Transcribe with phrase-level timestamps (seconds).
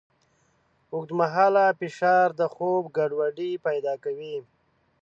[0.93, 4.35] اوږدمهاله فشار د خوب ګډوډۍ پیدا کوي.